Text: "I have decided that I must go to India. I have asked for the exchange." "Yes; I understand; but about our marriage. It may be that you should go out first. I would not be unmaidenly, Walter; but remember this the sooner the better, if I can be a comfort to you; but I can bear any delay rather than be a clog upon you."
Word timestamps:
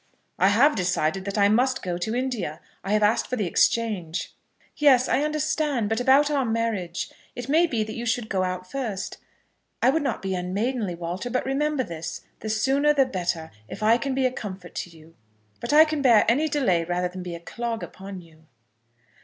"I 0.39 0.47
have 0.47 0.75
decided 0.75 1.25
that 1.25 1.37
I 1.37 1.47
must 1.47 1.83
go 1.83 1.99
to 1.99 2.15
India. 2.15 2.59
I 2.83 2.93
have 2.93 3.03
asked 3.03 3.27
for 3.27 3.35
the 3.35 3.45
exchange." 3.45 4.33
"Yes; 4.75 5.07
I 5.07 5.21
understand; 5.21 5.89
but 5.89 5.99
about 5.99 6.31
our 6.31 6.43
marriage. 6.43 7.11
It 7.35 7.47
may 7.47 7.67
be 7.67 7.83
that 7.83 7.93
you 7.93 8.07
should 8.07 8.27
go 8.27 8.41
out 8.41 8.65
first. 8.67 9.17
I 9.79 9.91
would 9.91 10.01
not 10.01 10.23
be 10.23 10.33
unmaidenly, 10.33 10.95
Walter; 10.95 11.29
but 11.29 11.45
remember 11.45 11.83
this 11.83 12.21
the 12.39 12.49
sooner 12.49 12.95
the 12.95 13.05
better, 13.05 13.51
if 13.69 13.83
I 13.83 13.99
can 13.99 14.15
be 14.15 14.25
a 14.25 14.31
comfort 14.31 14.73
to 14.73 14.89
you; 14.89 15.13
but 15.59 15.71
I 15.71 15.85
can 15.85 16.01
bear 16.01 16.25
any 16.27 16.47
delay 16.49 16.83
rather 16.83 17.07
than 17.07 17.21
be 17.21 17.35
a 17.35 17.39
clog 17.39 17.83
upon 17.83 18.21
you." 18.21 18.47